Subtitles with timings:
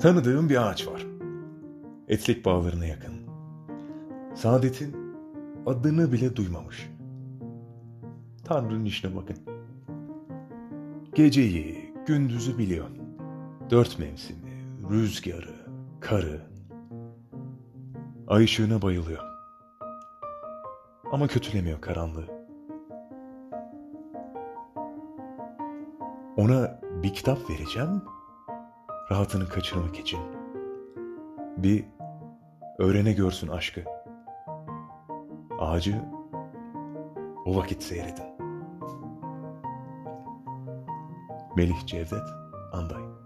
[0.00, 1.06] Tanıdığım bir ağaç var.
[2.08, 3.12] Etlik bağlarına yakın.
[4.34, 4.96] Saadet'in
[5.66, 6.90] adını bile duymamış.
[8.44, 9.36] Tanrı'nın işine bakın.
[11.14, 12.86] Geceyi, gündüzü biliyor.
[13.70, 15.54] Dört mevsimi, rüzgarı,
[16.00, 16.40] karı.
[18.28, 19.24] Ay ışığına bayılıyor.
[21.12, 22.26] Ama kötülemiyor karanlığı.
[26.36, 28.02] Ona bir kitap vereceğim,
[29.10, 30.20] rahatını kaçırmak için.
[31.56, 31.84] Bir
[32.78, 33.84] öğrene görsün aşkı.
[35.58, 36.02] Ağacı
[37.44, 38.24] o vakit seyredin.
[41.56, 42.28] Melih Cevdet
[42.72, 43.19] Anday